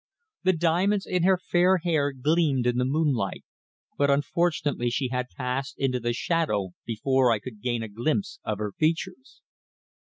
The 0.41 0.53
diamonds 0.53 1.05
in 1.05 1.21
her 1.21 1.37
fair 1.37 1.77
hair 1.77 2.11
gleamed 2.11 2.65
in 2.65 2.77
the 2.77 2.85
moonlight, 2.85 3.43
but 3.99 4.09
unfortunately 4.09 4.89
she 4.89 5.09
had 5.09 5.29
passed 5.37 5.75
into 5.77 5.99
the 5.99 6.11
shadow 6.11 6.69
before 6.85 7.31
I 7.31 7.37
could 7.37 7.61
gain 7.61 7.83
a 7.83 7.87
glimpse 7.87 8.39
of 8.43 8.57
her 8.57 8.71
features. 8.71 9.43